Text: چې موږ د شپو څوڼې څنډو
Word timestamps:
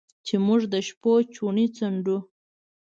چې 0.25 0.35
موږ 0.45 0.61
د 0.73 0.75
شپو 0.87 1.13
څوڼې 1.33 1.65
څنډو 1.77 2.17